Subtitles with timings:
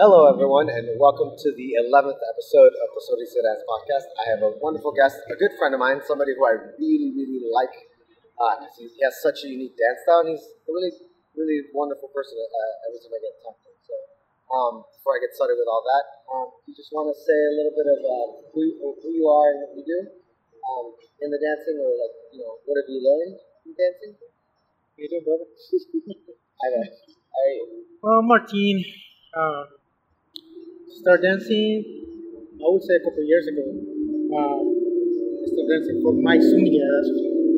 [0.00, 4.08] Hello, everyone, and welcome to the 11th episode of the Sodi Dance podcast.
[4.16, 7.44] I have a wonderful guest, a good friend of mine, somebody who I really, really
[7.52, 7.84] like.
[8.40, 10.88] Uh, he has such a unique dance style, and he's a really,
[11.36, 13.76] really wonderful person uh, every time I get to talk to him.
[13.84, 13.94] So,
[14.48, 17.54] um, before I get started with all that, um, you just want to say a
[17.60, 18.72] little bit of uh, who,
[19.04, 22.56] who you are and what you do um, in the dancing, or like, you know,
[22.64, 23.36] what have you learned
[23.68, 24.16] in dancing?
[24.16, 25.44] How you doing, brother?
[26.64, 26.88] I know.
[26.88, 27.44] I,
[28.00, 28.80] Well, Martin,
[29.36, 29.76] uh,
[30.98, 31.84] started dancing,
[32.58, 33.64] I would say a couple of years ago.
[34.30, 36.86] Uh, I started dancing for Mike Zuniga.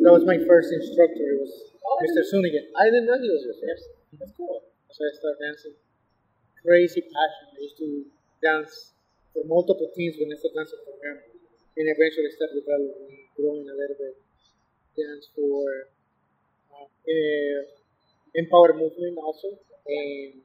[0.05, 1.25] That was my first instructor.
[1.33, 1.53] It was
[2.03, 2.21] Mr.
[2.27, 2.59] Zuniga.
[2.77, 3.85] I didn't know he was your first.
[4.19, 4.61] That's cool.
[4.91, 5.75] So I started dancing.
[6.61, 7.45] Crazy passion.
[7.55, 7.89] I used to
[8.43, 8.93] dance
[9.33, 11.17] for multiple teams when I started dancing for him.
[11.73, 14.15] And eventually started developing, growing a little bit.
[14.93, 15.89] Dance for
[16.69, 17.59] uh, uh,
[18.37, 19.57] Empower Movement also.
[19.87, 20.43] And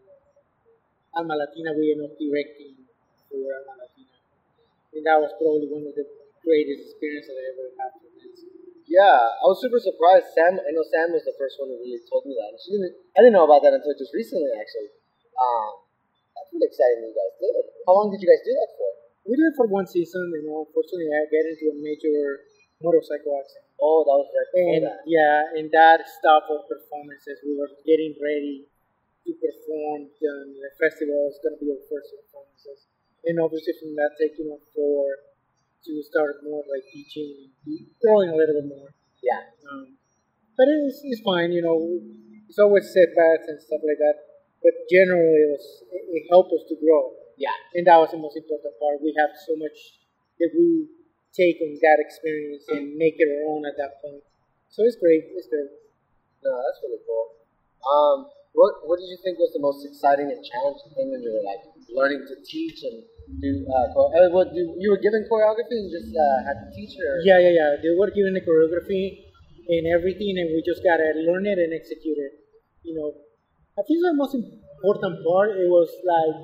[1.18, 2.78] Alma Latina, we ended up directing
[3.26, 4.14] for Alma Latina.
[4.94, 6.06] And that was probably one of the
[6.46, 8.54] greatest experiences I ever had for dancing.
[8.86, 10.30] Yeah, I was super surprised.
[10.32, 12.56] Sam, I know Sam was the first one who really told me that.
[12.62, 12.94] She didn't.
[13.18, 14.88] I didn't know about that until just recently, actually.
[15.36, 15.84] Um,
[16.32, 17.54] that's really exciting that you guys did.
[17.84, 18.88] How long did you guys do that for?
[19.28, 20.64] We did it for one season, you know.
[20.64, 22.48] Unfortunately, I got into a major
[22.80, 23.68] motorcycle accident.
[23.76, 25.04] Oh, that was right And that.
[25.04, 27.44] yeah, and that stopped our performances.
[27.44, 28.72] We were getting ready
[29.28, 30.08] to perform.
[30.08, 32.88] And the festival was going to be our first performances.
[33.28, 35.28] And obviously, from that, taking off for
[35.84, 37.52] to start more like teaching,
[38.00, 38.90] growing a little bit more.
[39.20, 39.44] Yeah.
[39.68, 40.00] Um,
[40.56, 41.78] but it's, it's fine, you know.
[42.48, 44.16] It's always setbacks and stuff like that.
[44.64, 47.14] But generally, it, was, it, it helped us to grow.
[47.36, 47.54] Yeah.
[47.76, 48.98] And that was the most important part.
[48.98, 50.02] We have so much
[50.40, 50.88] that we
[51.36, 54.24] take on that experience and make it our own at that point.
[54.72, 55.30] So it's great.
[55.36, 55.70] It's great.
[56.42, 57.38] No, that's really cool.
[57.86, 61.30] Um, what What did you think was the most exciting and challenging thing when you
[61.32, 61.62] were like
[61.94, 63.04] learning to teach and
[63.40, 63.50] do?
[63.68, 66.96] Uh, chore- uh, what you, you were given choreography and just uh, had to teach
[66.96, 67.04] it?
[67.24, 67.70] Yeah, yeah, yeah.
[67.82, 69.28] They were given the choreography
[69.68, 72.32] and everything, and we just gotta learn it and execute it.
[72.82, 73.08] You know,
[73.78, 76.36] I think the most important part it was like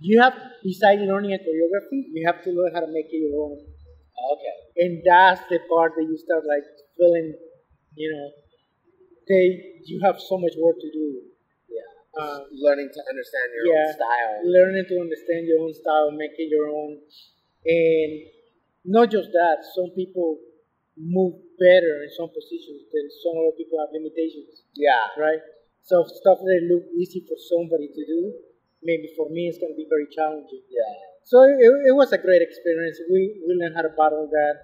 [0.00, 3.36] you have besides learning a choreography, you have to learn how to make it your
[3.44, 3.58] own.
[4.32, 4.54] Okay.
[4.84, 6.66] and that's the part that you start like
[6.98, 7.34] feeling,
[7.94, 8.28] you know,
[9.28, 9.44] they
[9.86, 11.22] you have so much work to do.
[12.18, 14.34] Um, Learning to understand your yeah, own style.
[14.42, 16.98] learning to understand your own style, make it your own,
[17.62, 18.10] and
[18.84, 19.62] not just that.
[19.78, 20.38] Some people
[20.98, 24.98] move better in some positions than some other people have limitations, Yeah.
[25.14, 25.38] right?
[25.86, 28.34] So stuff that look easy for somebody to do,
[28.82, 30.62] maybe for me it's going to be very challenging.
[30.68, 30.90] Yeah.
[31.22, 32.98] So it, it was a great experience.
[33.10, 34.54] We, we learned how to battle that.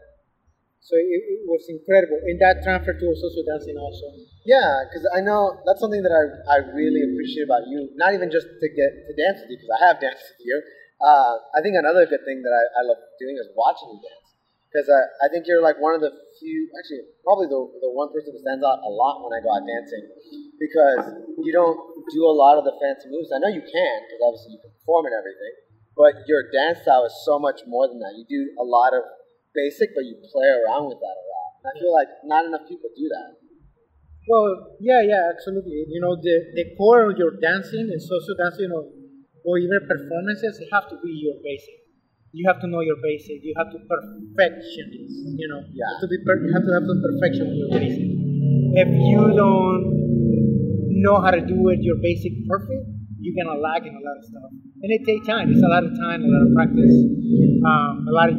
[0.84, 2.20] So it, it was incredible.
[2.28, 4.04] And that transferred to social dancing also.
[4.44, 7.88] Yeah, because I know that's something that I, I really appreciate about you.
[7.96, 10.60] Not even just to get to dance with you, because I have danced with you.
[11.00, 14.28] Uh, I think another good thing that I, I love doing is watching you dance.
[14.68, 18.12] Because I, I think you're like one of the few, actually, probably the, the one
[18.12, 20.04] person who stands out a lot when I go out dancing.
[20.60, 21.80] Because you don't
[22.12, 23.32] do a lot of the fancy moves.
[23.32, 25.54] I know you can, because obviously you can perform and everything.
[25.96, 28.18] But your dance style is so much more than that.
[28.20, 29.06] You do a lot of
[29.54, 31.48] basic, but you play around with that a lot.
[31.62, 33.40] And I feel like not enough people do that.
[34.28, 35.84] Well, yeah, yeah, absolutely.
[35.88, 38.88] You know, the, the core of your dancing and social dancing or,
[39.44, 41.84] or even performances, have to be your basic.
[42.32, 43.44] You have to know your basic.
[43.44, 45.06] You have to perfection it.
[45.38, 45.86] You know, you Yeah.
[45.92, 48.06] have to be per- you have to have some perfection in your basic.
[48.74, 49.84] If you don't
[51.04, 52.88] know how to do it, your basic perfect,
[53.20, 54.50] you're gonna lag in a lot of stuff,
[54.82, 55.52] and it takes time.
[55.52, 56.94] It's a lot of time, a lot of practice,
[57.62, 58.36] um, a lot of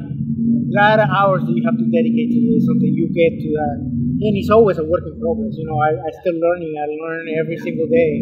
[0.76, 3.78] lot of hours that you have to dedicate to until you get to that.
[3.86, 5.56] And it's always a work in progress.
[5.56, 6.76] You know, I, I still learning.
[6.76, 8.14] I learn every single day,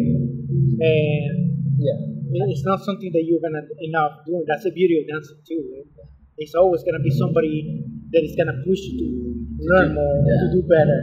[0.78, 1.34] and
[1.78, 2.50] Yeah.
[2.50, 4.44] it's not something that you're gonna end up doing.
[4.46, 5.62] That's the beauty of dancing too.
[5.70, 5.86] Right?
[6.38, 10.42] It's always gonna be somebody that is gonna push you to learn more, yeah.
[10.42, 11.00] to do better.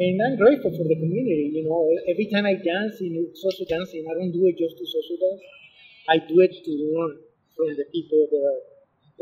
[0.00, 1.52] And I'm grateful for the community.
[1.54, 4.84] You know, every time I dance in social dancing, I don't do it just to
[4.86, 5.42] social dance.
[6.08, 7.14] I do it to learn
[7.54, 8.60] from the people that are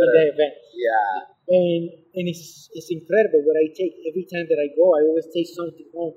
[0.03, 0.55] at the event.
[0.75, 1.11] Yeah.
[1.49, 1.83] And
[2.15, 4.93] and it's it's incredible what I take every time that I go.
[4.99, 6.15] I always take something home,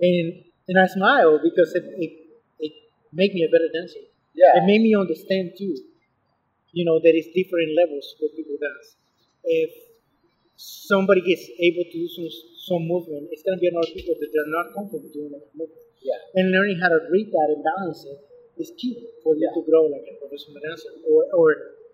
[0.00, 0.26] and
[0.68, 2.12] and I smile because it it,
[2.60, 2.72] it
[3.12, 4.04] make me a better dancer.
[4.34, 4.56] Yeah.
[4.58, 5.76] It made me understand too.
[6.72, 8.96] You know, there is different levels where people dance.
[9.44, 9.70] If
[10.56, 12.28] somebody gets able to do some
[12.66, 15.84] some movement, it's gonna be another people that they're not comfortable doing that movement.
[16.02, 16.18] Yeah.
[16.40, 18.18] And learning how to read that and balance it
[18.60, 19.54] is key for you Yeah.
[19.56, 21.48] to grow like a professional dancer or, or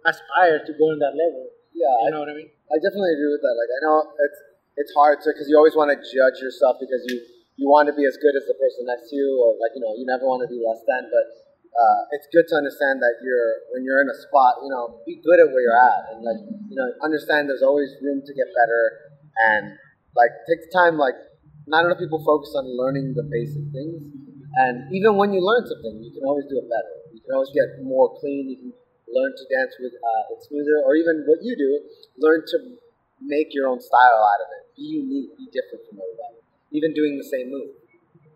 [0.06, 1.50] aspire to go in that level.
[1.74, 1.88] Yeah.
[2.04, 2.50] You I, know what I mean?
[2.70, 3.56] I definitely agree with that.
[3.56, 4.40] Like, I know it's
[4.80, 7.20] it's hard to because you always want to judge yourself because you
[7.60, 9.82] you want to be as good as the person next to you, or like you
[9.84, 11.12] know you never want to be less than.
[11.12, 11.24] But
[11.76, 15.20] uh, it's good to understand that you're when you're in a spot, you know, be
[15.20, 18.48] good at where you're at, and like you know, understand there's always room to get
[18.56, 18.82] better,
[19.52, 19.76] and
[20.16, 20.96] like take the time.
[20.96, 21.14] Like
[21.68, 24.00] not enough people focus on learning the basic things,
[24.56, 26.94] and even when you learn something, you can always do it better.
[27.12, 28.48] You can always get more clean.
[28.50, 28.72] You can
[29.14, 31.70] learn to dance with uh, it smoother, or even what you do,
[32.18, 32.56] learn to
[33.20, 34.62] make your own style out of it.
[34.76, 36.40] Be unique, be different from everybody.
[36.72, 37.74] Even doing the same move.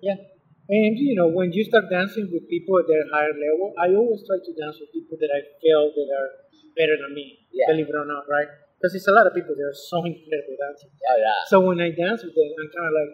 [0.03, 0.21] Yeah.
[0.69, 4.25] And you know, when you start dancing with people at their higher level, I always
[4.25, 6.29] try to dance with people that I feel that are
[6.77, 7.45] better than me.
[7.53, 7.69] Yeah.
[7.69, 8.49] Believe it or not, right?
[8.81, 10.91] Because it's a lot of people that are so incredible dancing.
[10.93, 11.41] Oh yeah.
[11.49, 13.13] So when I dance with them, I'm kind of like,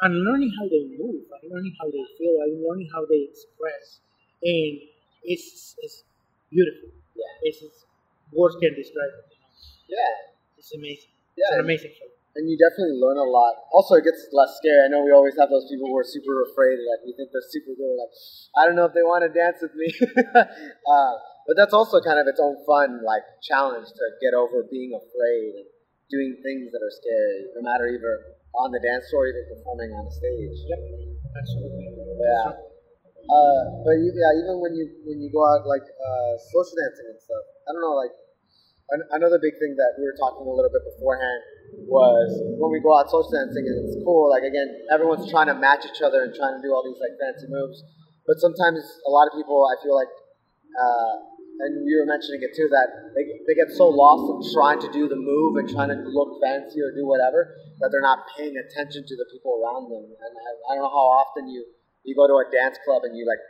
[0.00, 1.24] I'm learning how they move.
[1.32, 2.36] I'm learning how they feel.
[2.44, 4.04] I'm learning how they express,
[4.44, 4.76] and
[5.24, 6.04] it's it's
[6.50, 6.90] beautiful.
[7.14, 7.48] Yeah.
[7.48, 7.84] It's, it's
[8.32, 9.24] words can't describe it.
[9.32, 10.00] You know?
[10.00, 10.58] Yeah.
[10.58, 11.12] It's amazing.
[11.36, 11.52] Yeah.
[11.52, 12.10] It's an amazing show.
[12.36, 13.56] and you definitely learn a lot.
[13.72, 14.76] Also, it gets less scary.
[14.84, 17.48] I know we always have those people who are super afraid, like we think they're
[17.48, 17.96] super good.
[17.96, 18.12] Like,
[18.60, 19.88] I don't know if they want to dance with me.
[20.36, 21.14] uh,
[21.48, 25.64] but that's also kind of its own fun, like challenge to get over being afraid
[25.64, 25.68] and
[26.12, 29.90] doing things that are scary, no matter either on the dance floor or even performing
[29.96, 30.58] on a stage.
[30.68, 30.80] Yep.
[31.40, 31.88] Absolutely.
[32.20, 32.75] Yeah.
[33.26, 37.18] Uh, but yeah, even when you when you go out like uh, social dancing and
[37.18, 37.98] stuff, I don't know.
[37.98, 38.14] Like
[38.94, 41.42] an- another big thing that we were talking a little bit beforehand
[41.90, 42.30] was
[42.62, 44.30] when we go out social dancing and it's cool.
[44.30, 47.18] Like again, everyone's trying to match each other and trying to do all these like
[47.18, 47.82] fancy moves.
[48.26, 50.10] But sometimes a lot of people, I feel like,
[50.74, 51.14] uh,
[51.66, 54.90] and you were mentioning it too, that they, they get so lost in trying to
[54.90, 58.54] do the move and trying to look fancy or do whatever that they're not paying
[58.58, 60.10] attention to the people around them.
[60.10, 61.64] And I, I don't know how often you
[62.06, 63.42] you go to a dance club and you like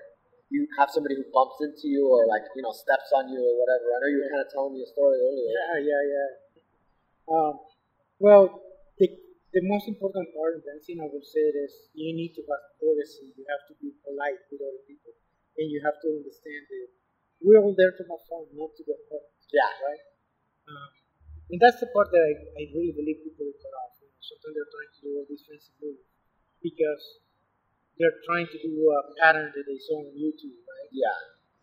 [0.49, 3.55] you have somebody who bumps into you or like you know steps on you or
[3.61, 3.85] whatever.
[3.93, 5.51] I know you were kind of telling me a story earlier.
[5.53, 6.29] Yeah, yeah, yeah.
[7.27, 7.55] Um,
[8.23, 8.63] well,
[8.97, 9.11] the,
[9.53, 13.35] the most important part of dancing, I would say, is you need to have courtesy.
[13.35, 15.13] You have to be polite with other people,
[15.59, 16.89] and you have to understand that
[17.43, 19.27] we're all there to have fun, not to get hurt.
[19.51, 19.69] Yeah.
[19.83, 20.03] Right.
[20.71, 20.91] Um,
[21.51, 23.99] and that's the part that I, I really believe people cut off.
[24.03, 26.03] You know, sometimes they're trying to do all these fancy moves
[26.63, 27.26] because
[27.99, 30.91] they're trying to do a pattern that they saw on YouTube, right?
[30.93, 31.17] Yeah.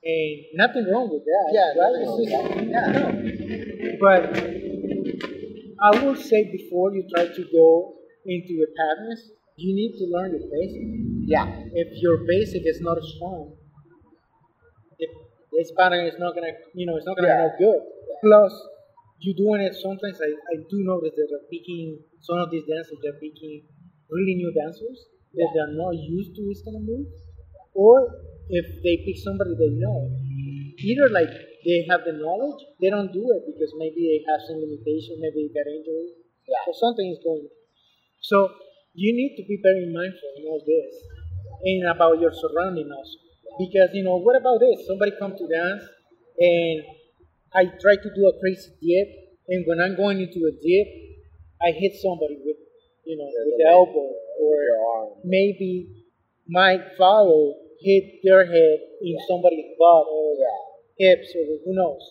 [0.04, 1.48] And nothing wrong with that.
[1.54, 1.96] Yeah, right?
[2.02, 2.34] It's just-
[2.74, 2.86] that.
[3.00, 3.98] no.
[4.02, 4.22] But
[5.80, 7.96] I will say before you try to go
[8.26, 10.82] into your patterns, you need to learn your basic.
[11.30, 11.48] Yeah.
[11.74, 13.56] If your basic is not strong,
[14.98, 15.10] if
[15.52, 17.50] this pattern is not gonna, you know, it's not gonna Yeah.
[17.58, 17.82] be good.
[18.24, 18.54] Plus,
[19.20, 20.20] you doing it sometimes.
[20.20, 22.98] I, I do notice that they're picking some of these dancers.
[23.04, 23.68] They're picking
[24.10, 27.08] really new dancers that they're not used to this kind of move,
[27.74, 27.96] or
[28.50, 30.12] if they pick somebody they know,
[30.80, 31.32] either like
[31.66, 35.48] they have the knowledge, they don't do it because maybe they have some limitation, maybe
[35.48, 36.10] they got injury,
[36.48, 36.68] Yeah.
[36.68, 37.48] or something is going.
[38.22, 38.50] So
[38.94, 40.94] you need to be very mindful in all this
[41.64, 43.18] and about your surrounding also,
[43.58, 44.86] because you know what about this?
[44.86, 45.84] Somebody come to dance
[46.38, 46.84] and
[47.56, 49.08] I try to do a crazy dip,
[49.48, 50.88] and when I'm going into a dip,
[51.62, 52.58] I hit somebody with
[53.06, 54.10] you know Yeah, with the elbow
[54.42, 56.06] or maybe
[56.48, 60.60] my follow hit their head in somebody's butt or Yeah.
[61.16, 62.04] hips or who knows.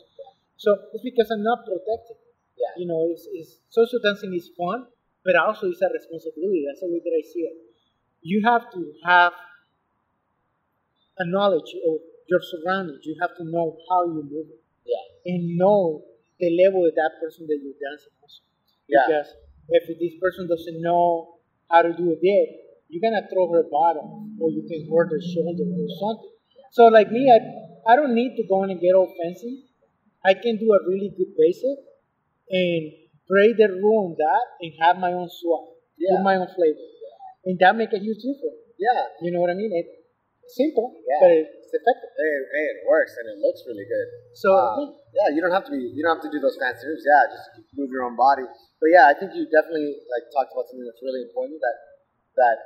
[0.56, 2.16] So it's because I'm not protected.
[2.56, 2.74] Yeah.
[2.78, 4.86] You know, it's, it's social dancing is fun,
[5.24, 6.64] but also it's a responsibility.
[6.68, 7.56] That's the way that I see it.
[8.22, 9.32] You have to have
[11.18, 11.98] a knowledge of
[12.28, 13.00] your surroundings.
[13.04, 14.46] You have to know how you move
[14.86, 15.34] Yeah.
[15.34, 16.04] and know
[16.40, 18.42] the level of that person that you're dancing also.
[18.88, 19.06] Yeah.
[19.06, 19.34] Because
[19.68, 21.38] if this person doesn't know
[21.72, 22.48] how to do a dip,
[22.88, 26.30] you're gonna throw her bottom, or you can hurt her shoulder or something.
[26.72, 27.38] So like me, I
[27.92, 29.64] I don't need to go in and get all fancy.
[30.24, 31.78] I can do a really good basic
[32.50, 32.92] and
[33.28, 35.66] break the rule on that and have my own swag,
[35.98, 36.18] Yeah.
[36.18, 36.86] do my own flavor,
[37.46, 38.60] and that make a huge difference.
[38.78, 39.02] Yeah.
[39.22, 39.72] You know what I mean?
[39.74, 39.90] It's
[40.48, 41.20] simple, Yeah.
[41.22, 42.10] but it's effective.
[42.18, 44.06] Hey, hey, it works and it looks really good.
[44.34, 45.80] So Um, yeah, you don't have to be.
[45.80, 47.04] You don't have to do those fancy moves.
[47.06, 47.46] Yeah, just
[47.78, 48.44] move your own body.
[48.80, 51.76] But yeah, I think you definitely like talked about something that's really important that
[52.36, 52.56] that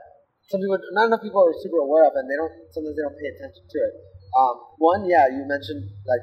[0.47, 2.55] some people, not enough people are super aware of, and they don't.
[2.71, 3.95] Sometimes they don't pay attention to it.
[4.37, 6.23] Um, one, yeah, you mentioned like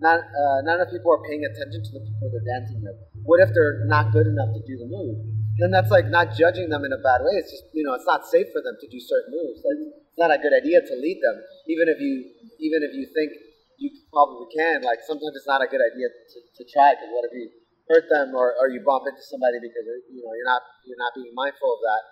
[0.00, 2.96] not uh, not enough people are paying attention to the people they're dancing with.
[3.28, 5.16] What if they're not good enough to do the move?
[5.58, 7.34] Then that's like not judging them in a bad way.
[7.36, 9.60] It's just you know it's not safe for them to do certain moves.
[9.60, 9.80] Like
[10.18, 11.36] not a good idea to lead them,
[11.70, 12.12] even if you
[12.58, 13.30] even if you think
[13.78, 14.82] you probably can.
[14.82, 17.46] Like sometimes it's not a good idea to, to try because what if you
[17.88, 21.14] hurt them or, or you bump into somebody because you know you're not you're not
[21.14, 22.02] being mindful of that.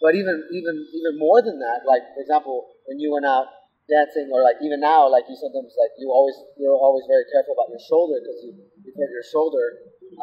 [0.00, 3.52] But even even even more than that, like for example, when you went out
[3.86, 7.52] dancing or like even now, like you sometimes like you always you're always very careful
[7.52, 9.64] about your shoulder because you you hurt your shoulder.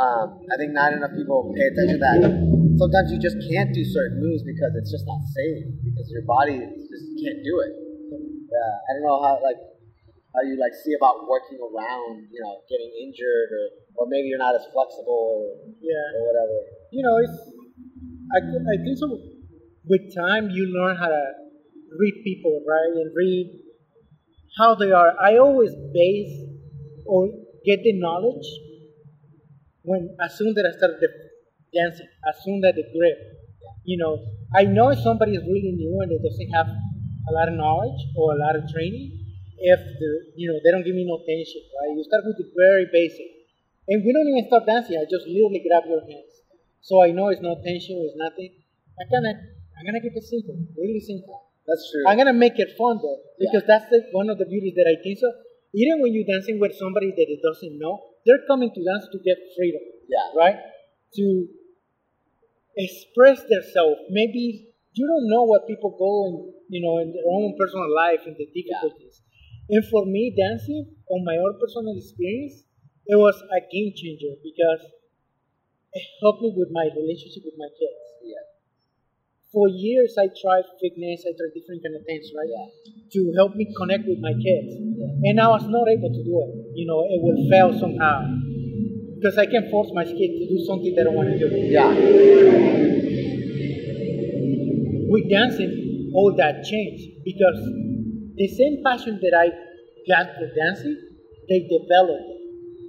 [0.02, 2.57] Um, I think not enough people pay attention to that.
[2.78, 6.62] Sometimes you just can't do certain moves because it's just not safe because your body
[6.62, 7.74] just can't do it.
[8.14, 9.58] Yeah, I don't know how like
[10.38, 13.66] how you like see about working around, you know, getting injured or
[13.98, 15.10] or maybe you're not as flexible
[15.42, 16.22] or, Yeah.
[16.22, 16.58] or whatever.
[16.94, 17.38] You know, it's
[18.30, 19.10] I, I think so.
[19.90, 21.24] With time, you learn how to
[21.98, 23.58] read people, right, and read
[24.58, 25.14] how they are.
[25.20, 26.46] I always base
[27.06, 27.30] or
[27.66, 28.46] get the knowledge
[29.84, 31.10] when as soon that I started the
[31.74, 33.18] dancing, as soon that the grip.
[33.84, 34.20] You know,
[34.56, 38.00] I know if somebody is really new and they doesn't have a lot of knowledge
[38.16, 39.16] or a lot of training,
[39.60, 41.96] if the you know they don't give me no tension, right?
[41.96, 43.28] You start with the very basic,
[43.88, 45.00] and we don't even start dancing.
[45.00, 46.46] I just literally grab your hands,
[46.82, 48.54] so I know it's no tension, it's nothing.
[49.00, 49.34] I gonna
[49.78, 51.48] I'm gonna keep it simple, really simple.
[51.66, 52.06] That's true.
[52.08, 55.02] I'm gonna make it fun though, because that's the, one of the beauties that I
[55.02, 55.32] think so.
[55.74, 59.20] Even when you're dancing with somebody that it doesn't know, they're coming to dance to
[59.20, 60.32] get freedom, yeah.
[60.34, 60.58] right?
[61.16, 61.48] To
[62.76, 64.02] express themselves.
[64.10, 68.22] Maybe you don't know what people go and you know in their own personal life
[68.26, 69.22] and the difficulties.
[69.70, 72.64] And for me, dancing on my own personal experience,
[73.06, 74.82] it was a game changer because
[75.92, 78.46] it helped me with my relationship with my kids Yeah.
[79.52, 82.48] for years I tried fitness, I tried different kind of things, right?
[82.52, 82.68] Yeah.
[83.14, 84.76] To help me connect with my kids.
[85.24, 86.52] And I was not able to do it.
[86.76, 88.24] You know, it will fail somehow.
[89.18, 91.48] Because I can force my kid to do something they don't want to do.
[91.74, 91.90] Yeah.
[95.10, 97.24] With dancing, all that changed.
[97.26, 97.58] Because
[98.36, 99.48] the same passion that I
[100.08, 100.98] got for dancing,
[101.50, 102.30] they developed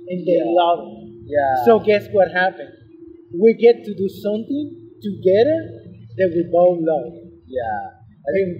[0.08, 0.52] and they Yeah.
[0.60, 1.08] love it.
[1.26, 1.64] Yeah.
[1.64, 2.74] So guess what happened?
[3.34, 4.64] We get to do something
[5.00, 5.58] together
[6.18, 7.12] that we both love.
[7.46, 7.96] yeah.
[8.28, 8.50] I think,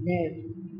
[0.00, 0.30] man,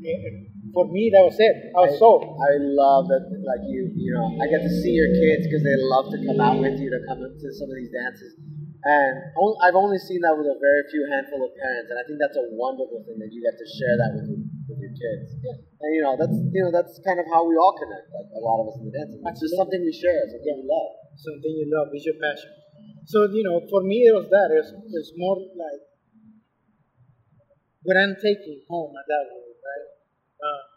[0.05, 1.69] eh, for me that was it.
[1.77, 2.25] I was sold.
[2.41, 5.77] I love that, like you, you know, I get to see your kids because they
[5.77, 8.33] love to come out with you to come to some of these dances.
[8.83, 9.13] And
[9.63, 12.35] I've only seen that with a very few handful of parents, and I think that's
[12.35, 15.39] a wonderful thing that you get to share that with your, with your kids.
[15.79, 18.11] And you know, that's you know, that's kind of how we all connect.
[18.11, 20.67] Like a lot of us in the dancing, it's just something we share, something we
[20.67, 20.91] love.
[21.15, 22.51] Something you love is your passion.
[23.07, 24.51] So you know, for me it was that.
[24.51, 25.83] It's it's more like
[27.87, 29.52] what I'm taking home at that?
[30.43, 30.73] Uh,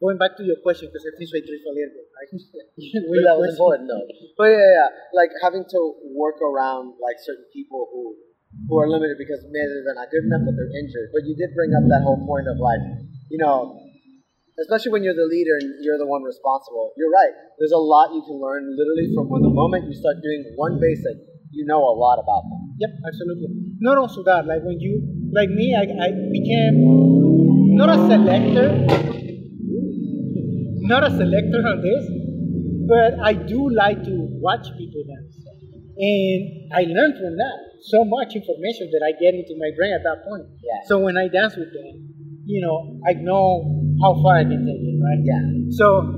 [0.00, 2.06] going back to your question because I think I drift a little bit.
[2.10, 2.30] Right?
[2.32, 4.02] But that was important, though.
[4.38, 5.80] But yeah, yeah, like having to
[6.16, 8.16] work around like certain people who
[8.68, 11.12] who are limited because maybe they're not good enough, but they're injured.
[11.14, 12.80] But you did bring up that whole point of like,
[13.30, 13.80] you know,
[14.60, 16.92] especially when you're the leader and you're the one responsible.
[16.96, 17.32] You're right.
[17.56, 20.80] There's a lot you can learn literally from when the moment you start doing one
[20.80, 21.16] basic,
[21.52, 22.76] you know a lot about them.
[22.80, 23.48] Yep, absolutely.
[23.80, 25.00] Not also that, like when you,
[25.32, 27.21] like me, I, I became
[27.76, 28.68] not a selector,
[30.84, 32.04] not a selector on this,
[32.86, 35.36] but I do like to watch people dance.
[35.96, 40.02] And I learned from that so much information that I get into my brain at
[40.04, 40.46] that point.
[40.62, 40.80] Yeah.
[40.86, 42.12] So when I dance with them,
[42.44, 43.64] you know, I know
[44.00, 45.22] how far I can take it, right?
[45.22, 45.42] Yeah.
[45.70, 46.16] So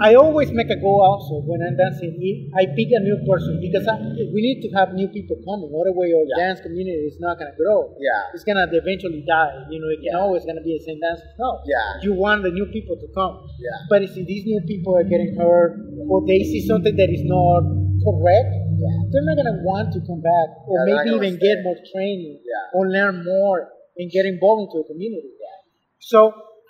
[0.00, 2.14] I always make a goal also when I'm dancing.
[2.54, 3.98] I pick a new person because I,
[4.30, 5.70] we need to have new people coming.
[5.74, 6.38] Otherwise, our Yeah.
[6.38, 7.94] dance community is not going to grow.
[7.98, 8.30] Yeah.
[8.34, 9.50] It's going to eventually die.
[9.70, 10.22] You know, it can Yeah.
[10.22, 11.18] always going to be the same dance.
[11.38, 11.50] No.
[11.66, 12.04] Yeah.
[12.06, 13.42] You want the new people to come.
[13.58, 13.74] Yeah.
[13.90, 15.72] But if these new people are getting hurt
[16.06, 17.66] or they see something that is not
[18.06, 18.96] correct, yeah.
[19.10, 21.46] they're not going to want to come back or they're maybe even stay.
[21.48, 22.74] get more training Yeah.
[22.78, 23.58] or learn more
[23.98, 25.32] and get involved into a community.
[25.42, 25.58] Yeah.
[25.98, 26.20] So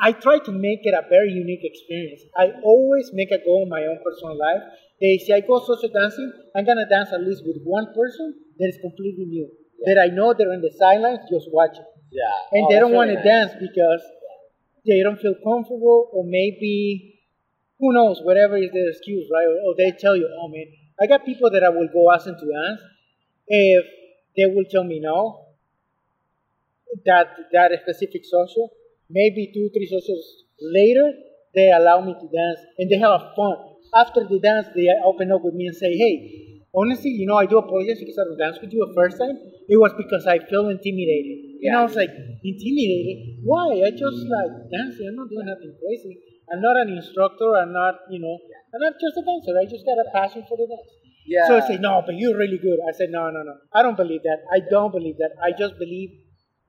[0.01, 2.23] I try to make it a very unique experience.
[2.37, 4.63] I always make a goal in my own personal life.
[5.01, 8.69] They say I go social dancing, I'm gonna dance at least with one person that
[8.69, 9.49] is completely new.
[9.87, 11.85] That I know they're in the sidelines just watching.
[12.11, 12.23] Yeah.
[12.53, 13.51] And Oh, they don't want really to nice.
[13.51, 14.03] dance because
[14.87, 17.15] they don't feel comfortable or maybe
[17.79, 19.47] who knows, whatever is their excuse, right?
[19.47, 20.67] Or, or they tell you, oh man,
[21.01, 22.81] I got people that I will go ask them to dance.
[23.47, 23.85] If
[24.37, 25.47] they will tell me no,
[27.05, 28.71] that that specific social,
[29.11, 30.25] maybe two, three socials
[30.61, 31.13] later,
[31.55, 33.57] they allow me to dance and they have fun.
[33.95, 36.15] After the dance, they open up with me and say, hey,
[36.75, 39.37] honestly, you know, I do apologize because I don't dance with you the first time.
[39.69, 41.49] It was because I feel intimidated.
[41.65, 42.13] And I was like,
[42.45, 43.43] intimidated?
[43.43, 43.83] Why?
[43.83, 45.09] I just like dancing.
[45.09, 46.21] I'm not doing nothing crazy.
[46.53, 47.57] I'm not an instructor.
[47.57, 48.37] I'm not, you know,
[48.75, 49.57] I'm not just a dancer.
[49.57, 50.93] I just got a passion for the dance.
[51.27, 51.47] Yeah.
[51.49, 52.79] So I say, no, but you're really good.
[52.89, 53.57] I said, no, no, no.
[53.73, 54.45] I don't believe that.
[54.53, 55.33] I don't believe that.
[55.43, 56.11] I just believe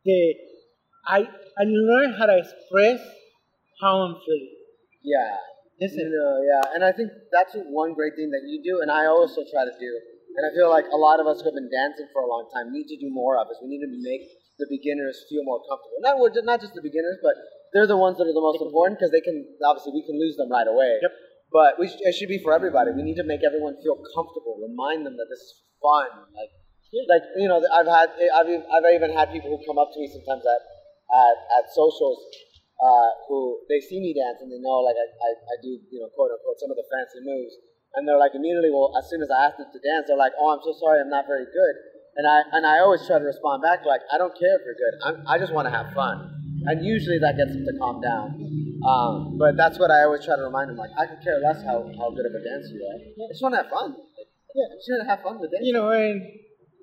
[0.05, 0.34] that
[1.09, 3.01] I I learned how to express
[3.81, 4.55] how I'm feeling.
[5.03, 5.35] Yeah.
[5.79, 8.91] That's You know, yeah, and I think that's one great thing that you do, and
[8.91, 9.91] I also try to do.
[10.35, 12.51] And I feel like a lot of us who have been dancing for a long
[12.51, 13.57] time need to do more of it.
[13.63, 14.27] We need to make
[14.59, 16.03] the beginners feel more comfortable.
[16.03, 17.33] Not not just the beginners, but
[17.71, 20.35] they're the ones that are the most important because they can obviously we can lose
[20.35, 20.99] them right away.
[20.99, 21.13] Yep.
[21.51, 22.91] But we sh- it should be for everybody.
[22.91, 24.59] We need to make everyone feel comfortable.
[24.59, 26.27] Remind them that this is fun.
[26.35, 26.51] Like,
[27.07, 29.97] like you know, I've had I've even, I've even had people who come up to
[29.99, 30.61] me sometimes at
[31.09, 32.19] at, at socials
[32.79, 35.99] uh, who they see me dance and they know like I, I, I do you
[35.99, 37.53] know quote unquote some of the fancy moves,
[37.95, 40.33] and they're like immediately well as soon as I ask them to dance, they're like,
[40.39, 41.75] oh I'm so sorry, I'm not very good,
[42.15, 44.79] and I and I always try to respond back like I don't care if you're
[44.79, 46.23] good, I'm, I just want to have fun,
[46.71, 48.39] and usually that gets them to calm down.
[48.79, 51.59] Um, but that's what I always try to remind them like I could care less
[51.67, 53.91] how, how good of a dancer you are, I just want to have fun.
[54.55, 55.67] Yeah, I just want to have fun with dancing.
[55.67, 56.23] You know, and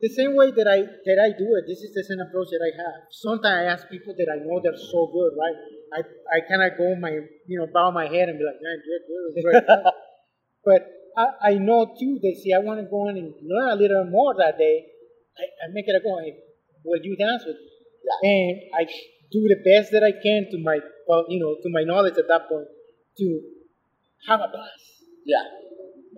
[0.01, 2.61] the same way that I that I do it, this is the same approach that
[2.61, 3.09] I have.
[3.11, 5.57] Sometimes I ask people that I know they're so good, right?
[5.97, 6.01] I,
[6.37, 7.17] I kind of go my
[7.49, 9.65] you know bow my head and be like, man, you're good,
[10.69, 10.81] but
[11.17, 12.21] I, I know too.
[12.21, 14.85] They see I want to go in and learn a little more that day.
[15.39, 16.21] I, I make it a go.
[16.21, 16.37] Hey,
[16.85, 17.69] will you dance with me?
[18.05, 18.31] Yeah.
[18.31, 18.85] And I
[19.33, 22.29] do the best that I can to my well, you know to my knowledge at
[22.29, 22.69] that point
[23.19, 23.41] to
[24.29, 25.41] have a blast Yeah,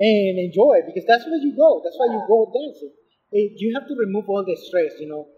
[0.03, 1.81] and enjoy it because that's where you go.
[1.85, 2.98] That's why you go dancing.
[3.35, 4.93] Eh, You have to remove all the stress.
[5.01, 5.29] You know,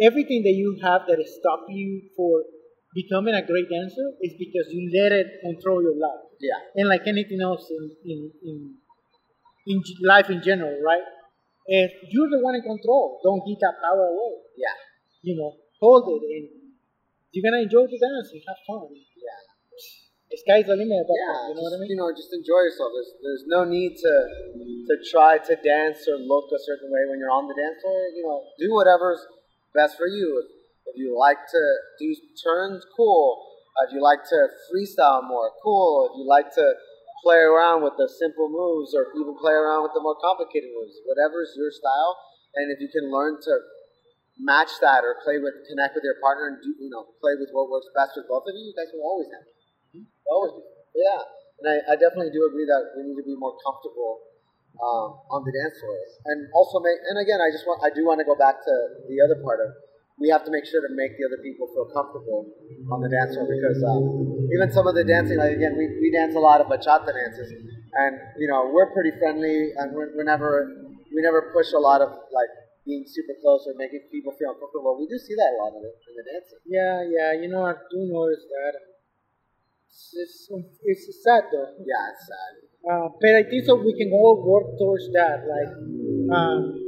[0.00, 2.44] everything that you have that is stopping you for
[2.94, 6.24] becoming a great dancer is because you let it control your life.
[6.40, 8.18] yeah, And like anything else in in
[8.50, 8.56] in,
[9.66, 11.06] in life in general, right?
[11.66, 14.34] If you're the one in control, don't give that power away.
[14.58, 14.76] yeah,
[15.22, 16.48] You know, hold it and
[17.32, 18.88] you're gonna enjoy the dance and have fun.
[18.92, 19.40] yeah.
[20.32, 21.52] The sky's the limit Yeah, point.
[21.52, 21.90] You know what I just, mean?
[21.92, 22.88] You know, just enjoy yourself.
[22.96, 24.14] There's there's no need to
[24.88, 28.00] to try to dance or look a certain way when you're on the dance floor.
[28.16, 29.20] You know, do whatever's
[29.76, 30.40] best for you.
[30.40, 30.48] If,
[30.88, 31.62] if you like to
[32.00, 33.44] do turns, cool.
[33.84, 34.38] If you like to
[34.72, 36.08] freestyle more, cool.
[36.08, 36.66] If you like to
[37.20, 40.96] play around with the simple moves or even play around with the more complicated moves,
[41.04, 42.16] whatever's your style,
[42.56, 43.52] and if you can learn to
[44.40, 47.52] match that or play with connect with your partner and do you know play with
[47.52, 49.44] what works best with both of you, you guys will always have.
[50.28, 50.62] Always.
[50.94, 51.20] Yeah.
[51.62, 54.18] And I, I definitely do agree that we need to be more comfortable
[54.80, 55.96] um, on the dance floor.
[56.32, 58.74] And also make and again I just want I do want to go back to
[59.06, 59.70] the other part of
[60.20, 62.46] we have to make sure to make the other people feel comfortable
[62.92, 66.12] on the dance floor because um, even some of the dancing like again we, we
[66.12, 70.28] dance a lot of bachata dances and you know we're pretty friendly and we're, we're
[70.28, 70.68] never
[71.14, 72.52] we never push a lot of like
[72.84, 74.98] being super close or making people feel uncomfortable.
[74.98, 76.60] We do see that a lot of it in the dancing.
[76.66, 78.74] Yeah, yeah, you know, I do notice that.
[79.92, 80.48] It's,
[80.82, 81.68] it's, sad though.
[81.84, 82.52] Yeah, it's sad.
[82.80, 85.44] Uh, but I think so we can all work towards that.
[85.44, 85.72] Like,
[86.32, 86.80] um,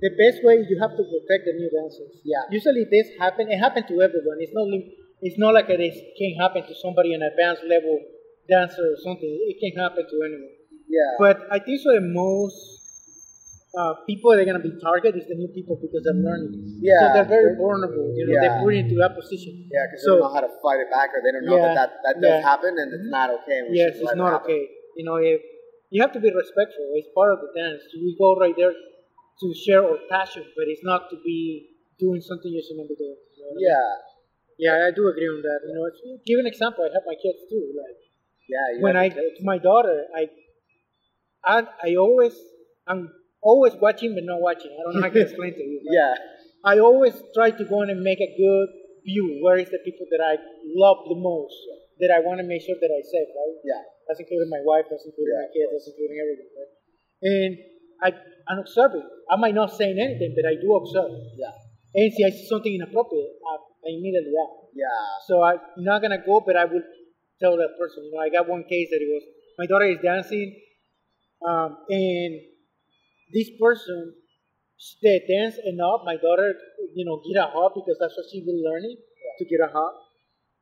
[0.00, 2.20] the best way you have to protect the new dancers.
[2.22, 2.44] Yeah.
[2.52, 3.50] Usually this happen.
[3.50, 4.38] It happened to everyone.
[4.44, 4.68] It's not.
[5.20, 7.98] It's not like it is, can happen to somebody an advanced level
[8.48, 9.26] dancer or something.
[9.26, 10.54] It can happen to anyone.
[10.86, 11.18] Yeah.
[11.18, 11.90] But I think so.
[11.90, 12.77] The most
[13.76, 16.80] uh, people that are gonna be targeted is the new people because they're learning.
[16.80, 17.00] Yeah.
[17.00, 18.08] So they're very vulnerable.
[18.16, 18.40] You know, Yeah.
[18.40, 19.68] they're put into that position.
[19.68, 21.56] Yeah, because So- they don't know how to fight it back, or they don't know
[21.60, 22.48] Yeah, that that, that does yeah.
[22.50, 23.58] happen, and it's not okay.
[23.68, 24.62] We yes, it's let it not okay.
[24.96, 25.40] You know, if
[25.90, 26.84] you have to be respectful.
[26.94, 27.82] It's part of the dance.
[27.94, 32.50] We go right there to share our passion, but it's not to be doing something
[32.52, 33.16] you shouldn't be doing.
[33.36, 33.68] You know what I mean?
[34.58, 35.60] Yeah, yeah, I do agree on that.
[35.66, 36.84] You know, it's, give an example.
[36.84, 37.64] I have my kids too.
[37.76, 37.96] Like
[38.48, 38.76] yeah.
[38.76, 39.10] You when I
[39.42, 40.28] my daughter, I,
[41.44, 42.34] I, I always,
[42.86, 43.10] I'm
[43.42, 44.70] always watching but not watching.
[44.74, 45.80] I don't know how can explain to you.
[45.90, 46.14] yeah,
[46.64, 48.68] I always try to go in and make a good
[49.04, 49.40] view.
[49.42, 50.36] Where is the people that I
[50.74, 51.54] love the most?
[52.00, 53.56] That I want to make sure that I save, right?
[53.66, 56.50] yeah, That's including my wife, that's including Yeah, my kids, that's including everything.
[56.54, 56.72] Right?
[57.26, 57.50] And
[57.98, 58.08] I,
[58.46, 59.02] I'm observing.
[59.26, 61.10] I might not say anything, but I do observe.
[61.34, 61.50] yeah,
[61.98, 64.70] And see I see something inappropriate, I, I immediately act.
[64.78, 64.86] yeah,
[65.26, 66.86] So I'm not gonna go, but I will
[67.42, 68.06] tell that person.
[68.06, 69.24] You know, I got one case that it was
[69.58, 70.54] my daughter is dancing,
[71.42, 72.32] um, and
[73.32, 74.14] this person
[75.02, 76.02] they dance enough.
[76.04, 76.54] My daughter,
[76.94, 78.96] you know, get a hug because that's what she was learning
[79.38, 79.94] to get a hug.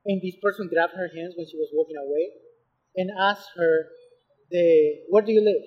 [0.07, 2.31] And this person grabbed her hands when she was walking away,
[2.97, 3.89] and asked her,
[4.51, 5.63] "The where do you live?"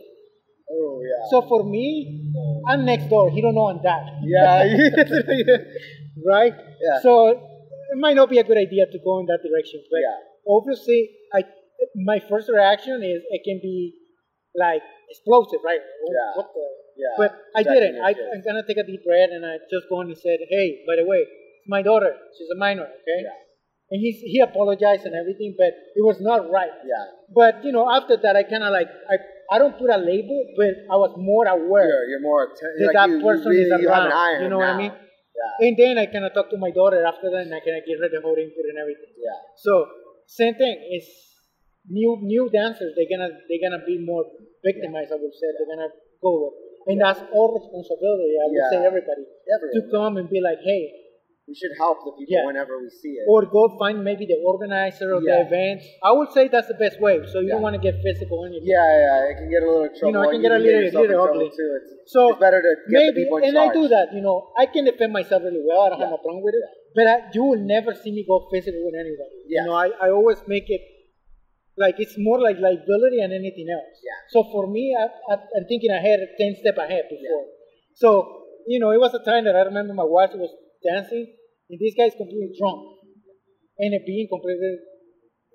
[0.72, 2.32] oh yeah, So for me,
[2.68, 3.30] I'm next door.
[3.30, 4.04] He don't know I'm that.
[4.24, 4.64] yeah,
[6.26, 6.54] right?
[6.56, 7.00] Yeah.
[7.02, 9.84] So it might not be a good idea to go in that direction.
[9.92, 10.18] But Yeah.
[10.48, 11.44] obviously, I
[11.96, 13.94] my first reaction is it can be
[14.56, 15.82] like explosive, right?
[16.02, 16.32] What- Yeah.
[16.38, 16.79] What the?
[17.04, 17.16] Yeah.
[17.22, 17.96] But I didn't.
[18.08, 20.68] I, I'm gonna take a deep breath and I just go in and said, "Hey,
[20.88, 22.12] by the way, it's my daughter.
[22.36, 23.38] She's a minor, okay?" Yeah.
[23.92, 26.70] And he he apologized and everything, but it was not right.
[26.86, 29.16] yeah, But you know, after that, I kind of like I
[29.54, 32.86] I don't put a label, but I was more aware you're, you're more atten- that
[32.90, 34.12] like that you, you person really, is you around.
[34.14, 34.94] on You know what I mean?
[34.94, 37.78] Yeah, And then I kind of talk to my daughter after that, and I kind
[37.80, 39.10] of give her the whole input and everything.
[39.18, 39.88] yeah, So
[40.28, 40.76] same thing.
[40.94, 41.10] It's
[41.90, 42.94] new new dancers.
[42.94, 44.26] They're gonna they're gonna be more
[44.62, 45.10] victimized.
[45.10, 45.90] I would say they're gonna
[46.22, 46.54] go,
[46.88, 48.34] and that's all responsibility.
[48.40, 48.70] I would Yeah.
[48.74, 49.24] say everybody
[49.76, 50.84] to come and be like, hey,
[51.50, 52.46] we should help the people Yeah.
[52.46, 53.26] whenever we see it.
[53.28, 55.82] or go find maybe the organizer of the event.
[56.04, 57.16] I would say that's the best way.
[57.32, 58.70] So you don't want to get physical anything.
[58.70, 60.08] yeah, yeah, it can get a little trouble.
[60.08, 61.50] You know, it can get a little- in little ugly.
[61.50, 61.70] Too.
[61.82, 64.14] It's, So it's better to get the maybe, people in and I do that.
[64.14, 65.82] You know, I can defend myself really well.
[65.82, 66.18] I don't have Yeah.
[66.18, 66.64] no problem with it.
[66.98, 69.36] But I, you will never see me go physical with anybody.
[69.48, 69.62] Yeah.
[69.62, 70.82] You know, I, I always make it
[71.80, 73.96] like it's more like liability and anything else.
[74.04, 74.20] Yeah.
[74.30, 77.48] So for me, I, I, I'm thinking ahead, ten step ahead before.
[77.48, 77.96] Yeah.
[77.96, 80.52] So you know, it was a time that I remember my wife was
[80.84, 81.26] dancing,
[81.70, 83.00] and this guy is completely drunk,
[83.80, 84.78] and being completely,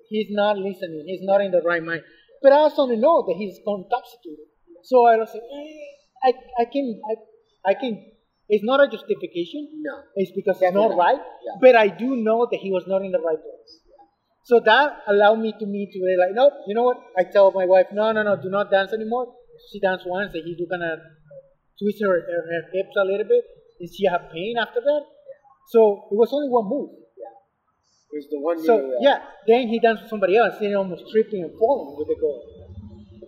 [0.09, 2.01] he's not listening, he's not in the right mind.
[2.41, 4.49] But I also know that he's intoxicated.
[4.83, 8.11] So I was like, eh, I, I can, I, I can.
[8.47, 9.81] It's not a justification.
[9.81, 10.03] No.
[10.15, 10.97] It's because it's not not.
[10.97, 11.17] right.
[11.17, 11.57] Yeah.
[11.61, 13.71] But I do know that he was not in the right place.
[14.45, 17.01] So that allowed me to me to be like, nope, you know what?
[17.17, 19.33] I tell my wife, no, no, no, do not dance anymore.
[19.73, 20.99] She danced once, and he do kind of
[21.81, 23.41] twist her, her, her hips a little bit,
[23.79, 25.01] and she had pain after that.
[25.73, 26.93] So it was only one move.
[27.17, 27.33] Yeah.
[28.13, 31.41] It was the one So yeah, then he danced with somebody else, and almost tripping
[31.41, 32.37] and falling with the girl.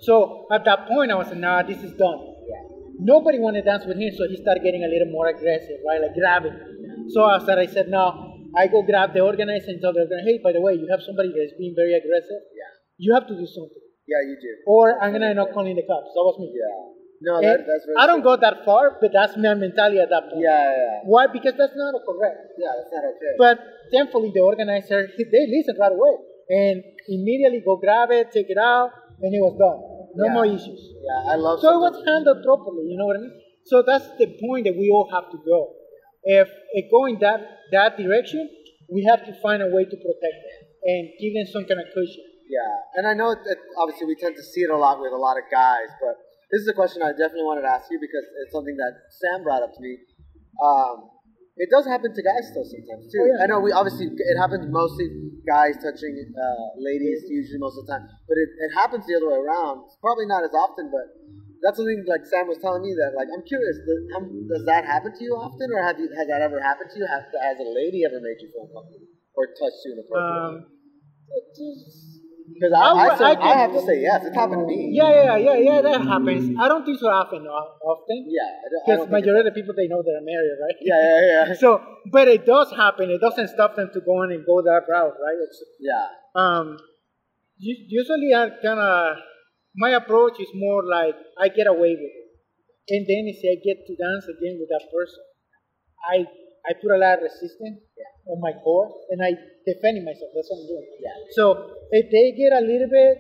[0.02, 2.22] So at that point, I was like, nah, this is done.
[2.46, 2.62] Yeah.
[3.02, 5.98] Nobody wanted to dance with him, so he started getting a little more aggressive, right?
[5.98, 7.10] Like grabbing.
[7.10, 10.40] So after I said, no, I go grab the organizer and tell the organizer, hey,
[10.44, 12.42] by the way, you have somebody that's being very aggressive.
[12.54, 12.72] Yeah.
[12.98, 13.84] You have to do something.
[14.08, 14.52] Yeah, you do.
[14.68, 16.14] Or I'm gonna end up calling the cops.
[16.16, 16.50] That was me.
[16.56, 16.96] Yeah.
[17.20, 20.10] No, And that, that's very I don't go that far, but that's my mentality at
[20.14, 20.42] that point.
[20.46, 21.26] Yeah, yeah, Why?
[21.28, 22.54] Because that's not correct.
[22.62, 22.72] yeah.
[22.78, 23.34] That's not okay.
[23.42, 23.56] But
[23.92, 26.14] thankfully, the organizer they listened right away
[26.50, 29.80] and immediately go grab it, take it out, and it was done.
[30.16, 30.34] No Yeah.
[30.34, 30.82] more issues.
[31.04, 31.60] yeah, I love.
[31.60, 32.86] So it was handled properly.
[32.90, 33.36] You know what I mean?
[33.66, 35.74] So that's the point that we all have to go.
[36.28, 36.48] If
[36.92, 37.40] going that
[37.72, 38.44] that direction,
[38.92, 41.88] we have to find a way to protect them and give them some kind of
[41.96, 42.28] cushion.
[42.48, 45.20] Yeah, and I know that obviously we tend to see it a lot with a
[45.20, 46.16] lot of guys, but
[46.52, 49.44] this is a question I definitely wanted to ask you because it's something that Sam
[49.44, 50.00] brought up to me.
[50.64, 51.12] Um,
[51.60, 53.20] it does happen to guys still sometimes too.
[53.20, 53.44] Oh, yeah.
[53.44, 55.10] I know we obviously it happens mostly
[55.44, 59.28] guys touching uh, ladies usually most of the time, but it, it happens the other
[59.28, 59.90] way around.
[59.90, 61.08] It's probably not as often, but
[61.64, 63.78] that's something like Sam was telling me that like I'm curious.
[63.82, 66.90] Does, um, does that happen to you often, or have you has that ever happened
[66.94, 67.06] to you?
[67.10, 70.66] Has, has a lady ever made you feel uncomfortable or touched you inappropriately?
[70.66, 70.78] Um,
[72.48, 74.24] Because I, I I, I I, have to say yes.
[74.24, 74.90] It's happened to me.
[74.96, 75.80] yeah, yeah, yeah, yeah.
[75.82, 76.56] That happens.
[76.58, 77.44] I don't think so often.
[77.46, 77.52] uh,
[77.92, 78.26] Often.
[78.32, 78.48] Yeah.
[78.48, 80.78] I don't, I Because majority of the people they know I'm married, right?
[80.82, 81.54] yeah, yeah, yeah.
[81.64, 83.12] So, but it does happen.
[83.12, 85.40] It doesn't stop them to go on and go that route, right?
[85.44, 86.08] It's, yeah.
[86.36, 86.78] um,
[87.60, 89.18] usually I kind of
[89.78, 92.28] my approach is more like I get away with it,
[92.90, 95.24] and then if I get to dance again with that person,
[96.10, 96.26] I
[96.68, 97.80] I put a lot of resistance
[98.28, 99.32] on my core, and I
[99.66, 100.32] defending myself.
[100.36, 100.88] That's what I'm doing.
[101.00, 101.16] Yeah.
[101.38, 101.44] So
[101.92, 103.16] if they get a little bit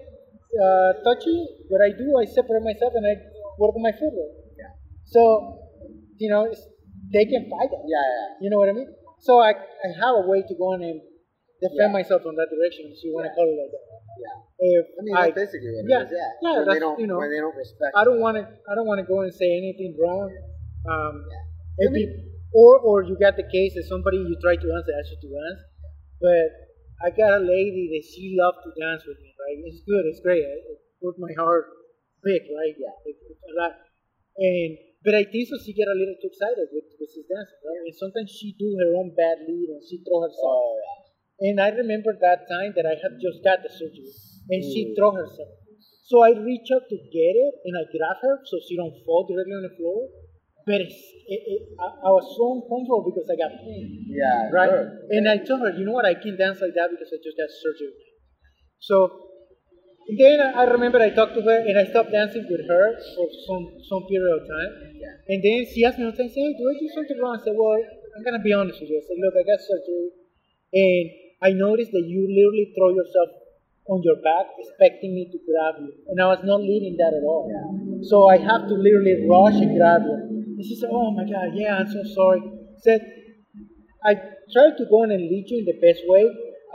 [0.55, 1.37] uh, touchy,
[1.69, 3.15] what I do, I separate myself and I
[3.59, 4.33] work on my footwork.
[4.55, 4.71] Yeah.
[5.05, 5.59] So,
[6.17, 6.63] you know, it's,
[7.13, 7.81] they can fight it.
[7.87, 8.27] Yeah, yeah.
[8.41, 8.87] You know what I mean?
[9.19, 11.01] So I, I have a way to go on and
[11.61, 11.99] defend Yeah.
[11.99, 13.85] myself on that direction, if you want to call it like that.
[14.17, 14.37] Yeah.
[14.57, 16.17] If I mean, I, that's basically what yeah, it is.
[16.17, 16.31] Yeah.
[16.41, 17.93] yeah, when they don't, you know, when they don't respect.
[17.93, 20.33] I don't want to, I don't want to go and say anything wrong.
[20.89, 21.25] Um,
[21.77, 25.13] if mean- or or you got the case that somebody you try to answer asked
[25.13, 25.61] you to dance,
[26.17, 26.49] but
[27.05, 29.29] I got a lady that she loved to dance with me.
[29.37, 29.61] Right?
[29.69, 30.09] It's good.
[30.09, 30.41] It's great.
[30.41, 31.69] It, it put my heart
[32.23, 32.49] big.
[32.49, 32.73] Right?
[32.73, 32.95] Yeah.
[33.05, 33.77] It, it's a lot.
[34.41, 37.61] And but I think so she get a little too excited with with his dancing.
[37.61, 37.83] Right?
[37.85, 40.41] And sometimes she do her own bad lead and she throw herself.
[40.41, 41.06] Oh, yeah.
[41.39, 44.11] And I remember that time that I had just got the surgery,
[44.49, 44.95] and she Mm.
[44.95, 45.49] threw herself.
[46.09, 49.23] So I reach out to get it, and I grab her so she don't fall
[49.29, 50.09] directly on the floor.
[50.65, 54.49] But it's, it, it, I, I was so uncomfortable because I got pain, Yeah.
[54.51, 54.69] right?
[54.69, 55.15] Sure.
[55.15, 57.37] And I told her, you know what, I can't dance like that because I just
[57.37, 57.93] got surgery.
[58.79, 58.95] So
[60.17, 62.83] then I remember I talked to her, and I stopped dancing with her
[63.15, 64.71] for some some period of time.
[64.95, 65.31] Yeah.
[65.31, 67.35] And then she asked me one time, say, hey, do I do something wrong?
[67.39, 67.75] I said, well,
[68.15, 68.99] I'm gonna be honest with you.
[68.99, 70.07] I said, look, I got surgery,
[70.73, 71.05] and
[71.41, 73.29] I noticed that you literally throw yourself
[73.87, 77.23] on your back, expecting me to grab you, and I was not leading that at
[77.23, 77.47] all.
[77.47, 78.03] Yeah.
[78.09, 80.17] So I have to literally rush and grab you.
[80.57, 82.41] And she said, oh my God, yeah, I'm so sorry.
[82.81, 82.99] said,
[84.03, 84.13] I
[84.51, 86.25] try to go in and lead you in the best way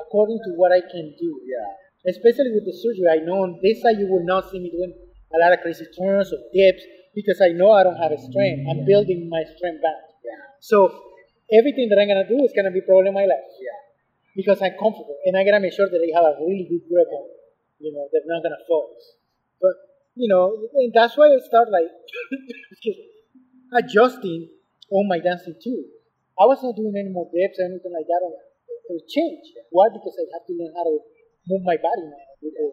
[0.01, 1.31] according to what I can do.
[1.45, 2.11] Yeah.
[2.11, 4.93] Especially with the surgery, I know on this side you will not see me doing
[5.35, 6.83] a lot of crazy turns or dips
[7.15, 8.67] because I know I don't have a strength.
[8.69, 10.01] I'm building my strength back.
[10.25, 10.43] Yeah.
[10.61, 10.91] So
[11.53, 13.82] everything that I'm gonna do is gonna be probably my left Yeah.
[14.37, 17.09] Because I'm comfortable and I gotta make sure that they have a really good grip
[17.13, 17.39] on it.
[17.83, 18.89] You know, they're not gonna fall.
[19.61, 19.75] But
[20.15, 21.89] you know, and that's why I start like
[23.79, 24.49] adjusting
[24.93, 25.85] on my dancing too.
[26.41, 28.21] I was not doing any more dips or anything like that.
[28.25, 29.53] It would change.
[29.71, 29.89] Why?
[29.93, 30.97] Because I have to learn how to
[31.49, 32.69] move my body now with the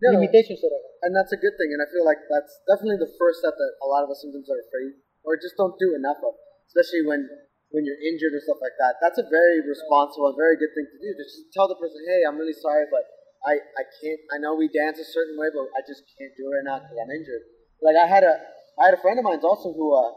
[0.00, 0.96] No, limitations that I have.
[1.08, 1.70] and that's a good thing.
[1.76, 4.48] And I feel like that's definitely the first step that a lot of us sometimes
[4.48, 6.34] are afraid or just don't do enough of.
[6.72, 7.26] Especially when
[7.70, 8.98] when you're injured or stuff like that.
[8.98, 11.08] That's a very responsible and very good thing to do.
[11.14, 13.06] To just tell the person, hey, I'm really sorry, but
[13.46, 14.20] I, I can't.
[14.34, 16.76] I know we dance a certain way, but I just can't do it right now
[16.82, 17.44] because I'm injured.
[17.80, 18.34] Like I had a
[18.76, 20.12] I had a friend of mine also who uh,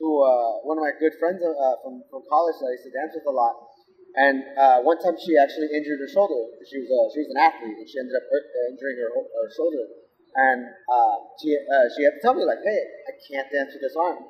[0.00, 2.94] who uh, one of my good friends uh, from from college that I used to
[2.94, 3.54] dance with a lot.
[4.14, 6.40] And uh, one time she actually injured her shoulder.
[6.64, 9.48] She was she was an athlete, and she ended up hurt, uh, injuring her, her
[9.52, 9.84] shoulder.
[10.38, 13.82] And uh, she uh, she had to tell me like, hey, I can't dance with
[13.82, 14.24] this arm.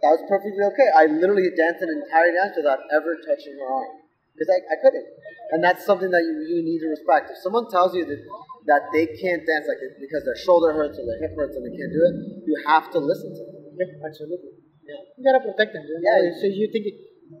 [0.00, 0.88] That was perfectly okay.
[0.96, 4.00] I literally danced an entire dance without ever touching her arm
[4.32, 5.06] because I, I couldn't.
[5.52, 7.28] And that's something that you really need to respect.
[7.28, 8.20] If someone tells you that
[8.68, 11.64] that they can't dance like it because their shoulder hurts or their hip hurts and
[11.64, 12.14] they can't do it,
[12.48, 13.76] you have to listen to them.
[13.76, 14.56] Yeah, absolutely.
[14.84, 15.00] Yeah.
[15.16, 15.84] You gotta protect them.
[15.84, 16.16] You know?
[16.16, 16.40] Yeah.
[16.40, 16.88] So you think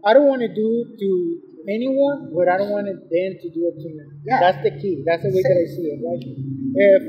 [0.04, 0.68] I don't want to do
[1.00, 1.08] to
[1.64, 4.04] anyone what I don't want them to do it to me.
[4.28, 4.40] Yeah.
[4.40, 5.00] That's the key.
[5.08, 5.98] That's the way that I see it.
[6.04, 6.22] Right?
[6.24, 7.02] If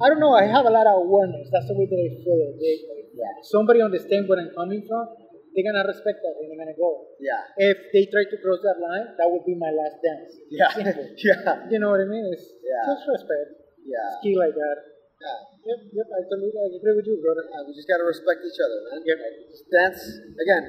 [0.00, 1.48] I don't know, I have a lot of awareness.
[1.52, 2.52] That's the way that I feel it.
[2.58, 3.30] They, Yeah.
[3.46, 5.06] somebody understand where I'm coming from,
[5.54, 7.14] they're gonna respect that and they're gonna go.
[7.22, 7.46] Yeah.
[7.70, 10.34] If they try to cross that line, that would be my last dance.
[10.50, 10.70] Yeah.
[10.74, 11.06] Simple.
[11.22, 11.70] yeah.
[11.70, 12.26] You know what I mean?
[12.34, 12.82] It's Yeah.
[12.90, 13.48] just respect.
[13.86, 14.18] Yeah.
[14.22, 14.76] Key like that.
[15.22, 15.38] Yeah.
[15.64, 17.46] Yep, yep, I totally I agree with you, brother.
[17.48, 19.00] Yeah, we just gotta respect each other, man.
[19.06, 19.18] Yep.
[19.48, 20.02] Just dance
[20.42, 20.64] again.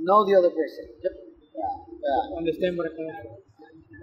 [0.00, 0.88] Know the other person.
[1.04, 1.14] Yep.
[1.54, 1.74] Yeah.
[2.00, 2.38] Yeah.
[2.40, 3.44] Understand where I'm coming from.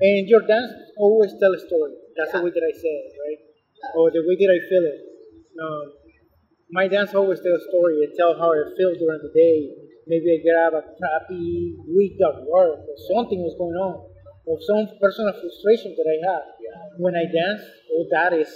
[0.05, 1.97] And your dance always tell a story.
[2.15, 3.41] That's the way that I say it, right?
[3.97, 4.99] Or the way that I feel it.
[5.61, 5.85] Um,
[6.71, 7.99] my dance always tell a story.
[8.03, 9.71] It tell how I feel during the day.
[10.07, 14.07] Maybe I grab a crappy week at work or something was going on.
[14.49, 16.43] Or some personal frustration that I have.
[16.97, 17.61] When I dance,
[17.93, 18.49] oh that is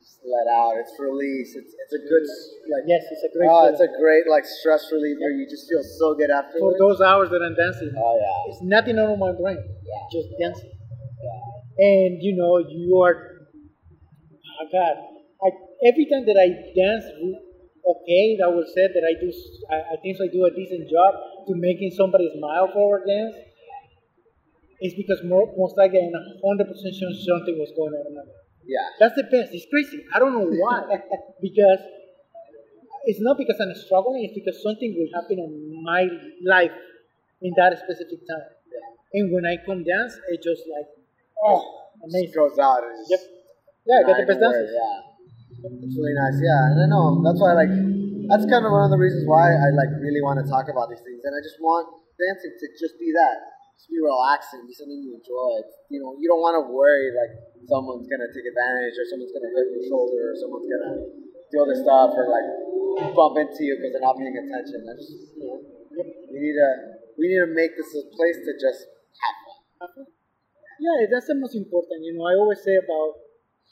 [0.00, 0.74] Just let out.
[0.80, 1.52] It's release.
[1.54, 2.24] It's it's a good
[2.72, 2.84] like.
[2.88, 3.72] yes, it's a great Oh, feeling.
[3.76, 5.28] it's a great like stress reliever.
[5.36, 6.58] You just feel so good after.
[6.58, 7.92] for those hours that I'm dancing.
[7.92, 8.50] Oh yeah.
[8.52, 9.60] It's nothing on my brain.
[9.60, 10.02] Yeah.
[10.10, 10.72] Just dancing.
[10.72, 11.84] Yeah.
[11.84, 13.14] And you know, you are
[14.62, 14.96] oh God.
[15.82, 17.04] Every time that I dance
[17.84, 19.28] okay, that was said that I do
[19.70, 21.14] I, I think I do a decent job
[21.48, 23.34] to making somebody smile for our dance.
[24.80, 26.12] It's because more, most likely I'm
[26.44, 28.44] hundred percent sure something was going on in my life.
[28.66, 28.84] Yeah.
[29.00, 29.52] That's the best.
[29.52, 30.04] It's crazy.
[30.12, 30.82] I don't know why.
[31.40, 31.80] because
[33.04, 35.52] it's not because I'm struggling, it's because something will happen in
[35.84, 36.08] my
[36.44, 36.72] life
[37.42, 38.48] in that specific time.
[39.12, 40.88] And when I come dance, it's just like,
[41.44, 41.60] oh,
[42.02, 42.34] It amazing.
[42.34, 42.82] goes out.
[42.82, 43.20] Yep.
[43.86, 44.72] Yeah, I got the best dances.
[44.74, 45.13] Yeah.
[45.64, 46.36] It's really nice.
[46.44, 47.72] Yeah, and I know that's why like
[48.28, 50.92] that's kind of one of the reasons why I like really want to talk about
[50.92, 51.88] these things, and I just want
[52.20, 53.36] dancing to just be that,
[53.72, 55.64] just be relaxing, be something you enjoy.
[55.64, 57.32] It's, you know, you don't want to worry like
[57.64, 60.92] someone's gonna take advantage or someone's gonna hurt your shoulder or someone's gonna
[61.48, 62.48] do other stuff or like
[63.16, 64.84] bump into you because they're not paying attention.
[64.84, 65.64] I just you know,
[66.28, 66.68] we need to
[67.16, 69.36] we need to make this a place to just have
[69.80, 70.12] fun.
[70.76, 72.04] Yeah, that's the most important.
[72.04, 73.16] You know, I always say about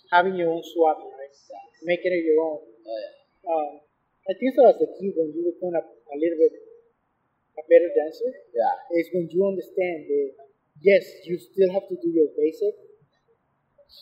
[0.09, 1.23] having your own swap, right?
[1.85, 2.61] Making it your own.
[2.63, 3.15] Oh yeah.
[3.47, 3.71] Um,
[4.29, 6.55] I think that was the key when you become a, a little bit
[7.59, 8.31] a better dancer.
[8.55, 8.99] Yeah.
[8.99, 10.29] is when you understand that
[10.81, 12.75] yes, you still have to do your basic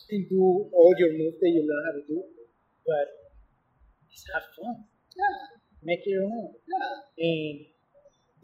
[0.09, 2.23] and do all your moves that you learn how to do,
[2.87, 3.07] but
[4.11, 4.87] just have fun.
[5.15, 5.59] Yeah.
[5.83, 6.55] Make it your own.
[6.63, 7.25] Yeah.
[7.27, 7.65] And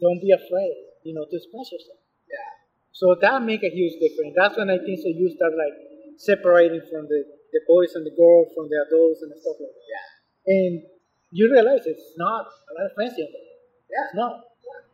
[0.00, 2.00] don't be afraid, you know, to express yourself.
[2.28, 2.50] Yeah.
[2.92, 4.34] So that make a huge difference.
[4.36, 5.76] That's when I think so you start like
[6.18, 9.86] separating from the, the boys and the girls from the adults and stuff like that.
[9.88, 10.06] Yeah.
[10.48, 10.72] And
[11.32, 13.48] you realize it's not a lot of fancy on there.
[13.92, 14.06] Yeah.
[14.08, 14.32] It's not.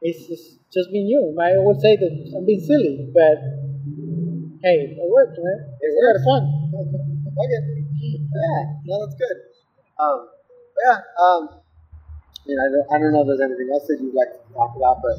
[0.03, 1.35] It's, it's just being you.
[1.41, 3.41] I would say that I'm being silly, but
[4.63, 5.59] hey, it worked, man.
[5.81, 6.45] It It's a lot of fun.
[7.35, 7.83] Okay.
[7.99, 9.39] Yeah, no, that's good.
[9.99, 10.29] Um,
[10.87, 11.03] yeah.
[11.19, 14.31] Um, I mean, I don't, I don't know if there's anything else that you'd like
[14.31, 15.19] to talk about, but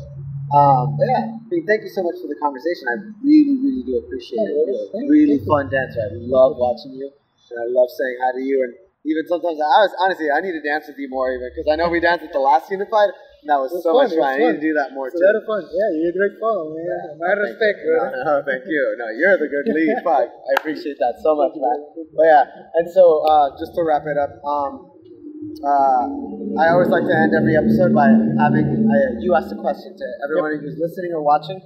[0.53, 1.25] um, but yeah.
[1.33, 2.85] I mean, thank you so much for the conversation.
[2.87, 2.95] I
[3.25, 4.53] really, really do appreciate it.
[4.93, 6.05] Yeah, really fun dancer.
[6.05, 7.09] I love watching you,
[7.51, 8.57] and I love saying hi to you.
[8.65, 8.73] And
[9.05, 11.77] even sometimes, I was honestly, I need to dance with you more, even because I
[11.77, 14.25] know we danced at the last Unified, and that was was so fun, much fun.
[14.25, 14.57] I need fun.
[14.57, 15.29] to do that more It's a too.
[15.29, 15.61] lot of fun.
[15.69, 16.89] Yeah, you're a great follow, man.
[17.21, 17.93] My Thank respect, you.
[17.93, 18.17] brother.
[18.25, 18.81] No, thank you.
[18.97, 19.93] No, you're the good lead.
[20.09, 20.25] Fuck.
[20.33, 21.77] I appreciate that so much, man.
[22.17, 22.43] But yeah,
[22.81, 24.89] and so uh, just to wrap it up, um,
[25.61, 26.03] uh,
[26.57, 28.09] I always like to end every episode by
[28.41, 31.61] having uh, you ask a question to everyone who's listening or watching.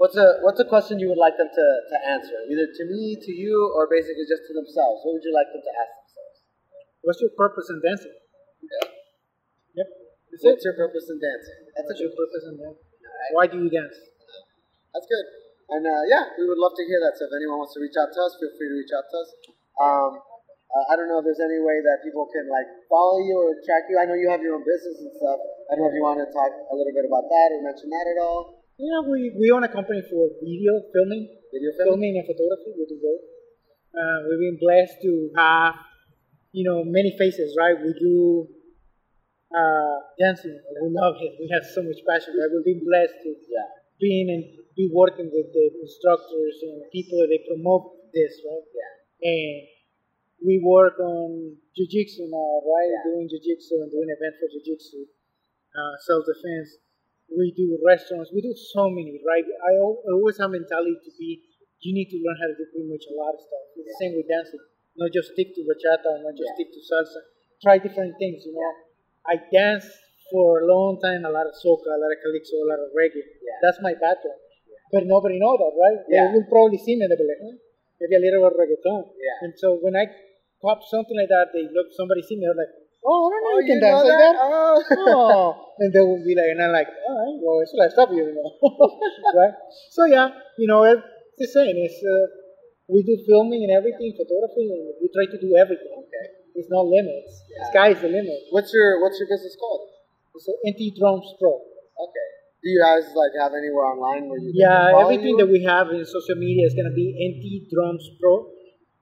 [0.00, 3.20] What's a what's a question you would like them to, to answer, either to me,
[3.20, 5.04] to you, or basically just to themselves?
[5.04, 6.36] What would you like them to ask themselves?
[7.04, 8.16] What's your purpose in dancing?
[8.64, 8.96] Yeah.
[9.76, 9.88] Yep.
[10.32, 10.72] That's What's it.
[10.72, 11.58] your purpose in dancing?
[11.76, 12.88] That's a What's your purpose in dancing?
[12.96, 13.32] Alright.
[13.36, 13.92] Why do you dance?
[14.96, 15.26] That's good.
[15.68, 17.20] And uh, yeah, we would love to hear that.
[17.20, 19.16] So if anyone wants to reach out to us, feel free to reach out to
[19.20, 19.28] us.
[19.84, 23.36] Um, uh, I don't know if there's any way that people can like follow you
[23.36, 24.00] or track you.
[24.00, 25.44] I know you have your own business and stuff.
[25.68, 27.92] I don't know if you want to talk a little bit about that or mention
[27.92, 28.59] that at all.
[28.80, 31.84] Yeah, we, we own a company for video filming, Video filming.
[31.84, 32.72] filming and photography.
[32.80, 33.20] We do both.
[33.92, 35.76] Uh, we've been blessed to have,
[36.56, 37.76] you know, many faces, right?
[37.76, 38.48] We do
[39.52, 40.56] uh, dancing.
[40.80, 41.36] We love it.
[41.36, 42.40] We have so much passion.
[42.40, 42.48] Right?
[42.48, 43.68] We've been blessed to Yeah.
[44.00, 48.64] being and be working with the instructors and people that promote this, right?
[48.64, 49.28] Yeah.
[49.28, 49.56] And
[50.40, 52.88] we work on jiu-jitsu now, right?
[52.96, 53.12] Yeah.
[53.12, 56.80] Doing jiu-jitsu and doing events for jiu-jitsu, uh, self-defense.
[57.30, 58.30] We do restaurants.
[58.34, 59.46] We do so many, right?
[59.46, 61.46] I always have mentality to be.
[61.80, 63.64] You need to learn how to do pretty much a lot of stuff.
[63.78, 64.60] It's the same with dancing.
[64.98, 66.56] Not just stick to bachata, not just Yeah.
[66.60, 67.20] stick to salsa.
[67.62, 68.44] Try different things.
[68.44, 68.72] You know,
[69.24, 69.94] I danced
[70.28, 71.24] for a long time.
[71.24, 73.24] A lot of soca, a lot of calypso, a lot of reggae.
[73.24, 73.56] Yeah.
[73.62, 74.40] That's my background.
[74.92, 76.00] But nobody know that, right?
[76.08, 76.28] Yeah.
[76.28, 77.42] They will probably see me they'll be like,
[78.00, 79.02] maybe a little bit of reggaeton.
[79.16, 79.44] Yeah.
[79.46, 80.04] And so when I
[80.60, 83.54] pop something like that, they look, somebody see me, they're like, oh, I don't know,
[83.54, 84.34] Oh, you can you dance like that?
[84.34, 84.44] that.
[84.44, 84.76] Oh.
[85.08, 85.48] Oh.
[85.80, 88.24] and they would be like, and I'm like, all right, well, should I stop you?
[88.28, 88.50] you know?
[89.36, 89.54] right?
[89.90, 91.02] So yeah, you know, it's
[91.38, 91.76] the same.
[91.80, 92.26] It's, uh,
[92.90, 95.94] we do filming and everything, photography, and we try to do everything.
[95.94, 96.26] Okay.
[96.54, 97.46] There's no limits.
[97.46, 97.62] Yeah.
[97.62, 98.50] The sky is the limit.
[98.50, 99.86] What's your What's your business called?
[100.34, 101.54] It's an NT Drums Pro.
[101.54, 102.28] Okay.
[102.60, 104.50] Do you guys like have anywhere online where you?
[104.52, 105.40] Yeah, everything you?
[105.40, 108.50] that we have in social media is gonna be NT Drums Pro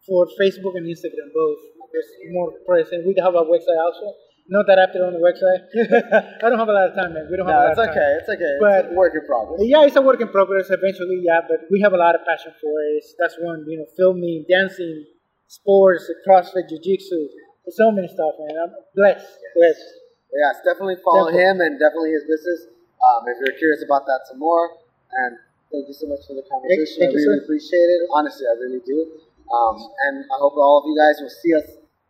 [0.04, 1.58] for Facebook and Instagram both.
[1.92, 3.06] There's more present.
[3.06, 4.14] We have a website also.
[4.48, 5.60] Not that after on the website.
[6.40, 7.28] I don't have a lot of time, man.
[7.30, 7.96] We don't have No, a lot it's of time.
[8.00, 8.10] okay.
[8.24, 8.54] It's okay.
[8.60, 9.60] But- it's a work in progress.
[9.60, 12.52] Yeah, it's a work in progress eventually, yeah, but we have a lot of passion
[12.56, 13.04] for it.
[13.20, 15.04] That's one, you know, filming, dancing,
[15.48, 17.28] sports, CrossFit, Jiu-Jitsu.
[17.64, 18.56] There's so many stuff, man.
[18.56, 19.28] I'm blessed.
[19.52, 19.84] Blessed.
[20.32, 21.44] Yes, definitely follow Definitely.
[21.44, 22.72] him and definitely his business.
[23.04, 24.80] Um, if you're curious about that some more,
[25.12, 25.36] and
[25.72, 27.04] thank you so much for the conversation.
[27.04, 27.44] thank I you, really sir.
[27.44, 28.00] appreciate it.
[28.12, 29.27] Honestly, I really do.
[29.52, 29.76] Um,
[30.08, 31.64] and I hope all of you guys will see us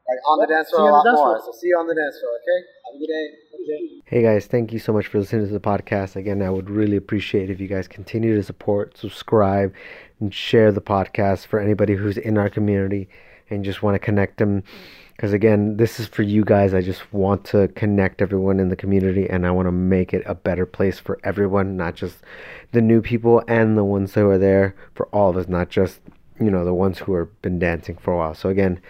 [0.09, 1.14] like on the dance floor a lot more.
[1.14, 1.42] floor.
[1.44, 2.33] So see you on the dance floor.
[2.42, 2.61] Okay.
[2.87, 3.27] Have a good day.
[3.55, 4.01] Okay.
[4.07, 6.16] Hey guys, thank you so much for listening to the podcast.
[6.16, 9.74] Again, I would really appreciate if you guys continue to support, subscribe,
[10.20, 13.09] and share the podcast for anybody who's in our community
[13.51, 14.62] and just want to connect them.
[15.14, 16.72] Because again, this is for you guys.
[16.72, 20.22] I just want to connect everyone in the community and I want to make it
[20.27, 22.18] a better place for everyone, not just
[22.72, 26.01] the new people and the ones who are there for all of us, not just,
[26.40, 28.35] you know, the ones who have been dancing for a while.
[28.35, 28.81] So again,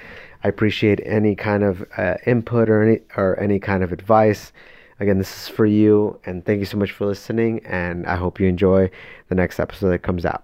[0.44, 4.52] I appreciate any kind of uh, input or any or any kind of advice.
[5.00, 7.64] Again, this is for you, and thank you so much for listening.
[7.64, 8.90] And I hope you enjoy
[9.28, 10.36] the next episode that comes out.